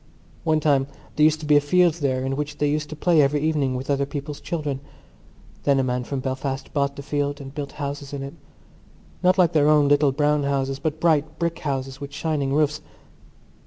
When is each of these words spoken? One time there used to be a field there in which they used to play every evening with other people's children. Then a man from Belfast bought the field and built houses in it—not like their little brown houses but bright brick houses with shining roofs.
One 0.43 0.59
time 0.59 0.87
there 1.15 1.23
used 1.25 1.41
to 1.41 1.45
be 1.45 1.57
a 1.57 1.61
field 1.61 1.93
there 2.01 2.25
in 2.25 2.35
which 2.35 2.57
they 2.57 2.67
used 2.67 2.89
to 2.89 2.95
play 2.95 3.21
every 3.21 3.39
evening 3.41 3.75
with 3.75 3.87
other 3.87 4.07
people's 4.07 4.41
children. 4.41 4.79
Then 5.63 5.79
a 5.79 5.83
man 5.83 6.05
from 6.05 6.21
Belfast 6.21 6.73
bought 6.73 6.95
the 6.95 7.03
field 7.03 7.39
and 7.39 7.53
built 7.53 7.73
houses 7.73 8.11
in 8.11 8.23
it—not 8.23 9.37
like 9.37 9.53
their 9.53 9.71
little 9.71 10.11
brown 10.11 10.41
houses 10.41 10.79
but 10.79 10.99
bright 10.99 11.37
brick 11.37 11.59
houses 11.59 12.01
with 12.01 12.11
shining 12.13 12.51
roofs. 12.51 12.81